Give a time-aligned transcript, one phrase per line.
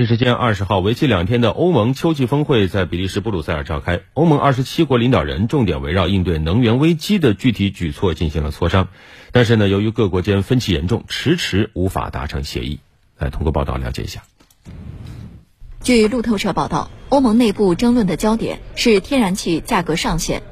[0.00, 4.00] 日时间二十号，为期两天的欧盟秋季峰会在比利时布鲁塞尔召开。
[4.14, 8.88] 欧盟二十七国领导人重点围绕应对能源危机的具体举措进行了磋商，
[9.30, 12.80] 但是呢，由于各国间分歧严重，迟迟无法达成协议。
[13.18, 14.22] 来，通过报道了解一下。
[15.82, 20.42] 据路透社报道，欧盟内部争论的焦点是天然气价格上限。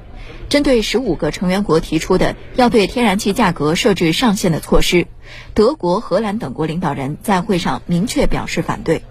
[0.50, 5.06] 针对十五个成员国提出的要对天然气价格设置上限的措施，
[5.54, 9.02] 德国、荷兰等国领导人在会上明确表示反对。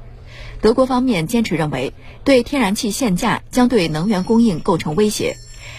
[0.62, 1.94] 德国方面坚持认为，
[2.24, 5.36] 对天然气限价将对能源供应构成威胁，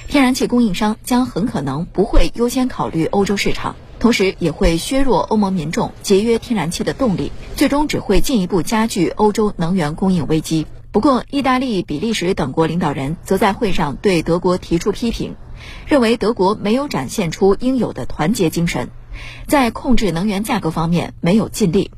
[0.08, 10.66] 天然气供应商将很可能不会优先考虑欧洲市场，同时也会削弱欧盟民众节约天然气的动力，最终只会进一步加剧欧洲能源供应危机。
[10.90, 15.34] 不过，意大利、比利时等国领导人则在会上对德国提出批评，
[15.86, 18.88] 认为德国没有展现出应有的团结精神，
[19.46, 21.90] 在控制能源价格方面没有尽力。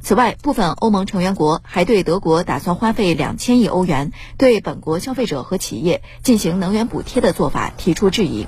[0.00, 8.46] 此外，部分欧盟成员国还对德国打算花费两千亿欧元对本国消费者和企业进行能源补贴的做法提出质疑，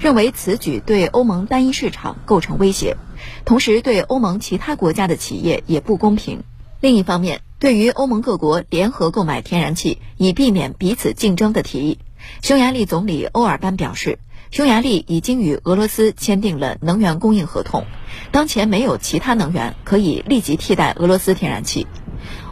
[0.00, 2.96] 认为此举对欧盟单一市场构成威胁，
[3.44, 6.42] 同时对欧盟其他国家的企业也不公平。
[6.80, 11.98] 另一方面，对于欧盟各国联合购买天然气以避免彼此竞争的提议，
[12.42, 14.18] 匈牙利总理欧尔班表示。
[14.52, 17.84] 匈牙利已经与俄罗斯签订了能源供应合同，
[18.30, 21.88] 当前没有其他能源可以立即替代俄罗斯天然气。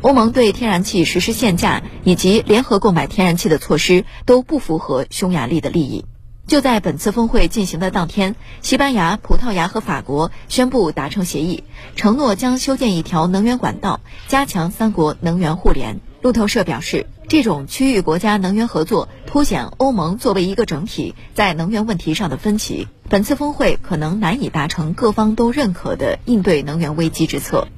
[0.00, 6.04] 欧盟对天然气实施限价以及联合购买天然气的措施都不符合匈牙利的利益。
[6.48, 11.62] 就在本次峰会进行的当天，西班牙、葡萄牙和法国宣布达成协议，
[11.94, 16.00] 承诺将修建一条能源管道，加强三国能源互联。
[16.20, 22.88] 路透社表示，这种区域国家能源合作凸显欧盟作为一个整体在能源问题上的分歧。
[23.08, 27.68] 本次峰会可能难以达成各方都认可的应对能源危机之策。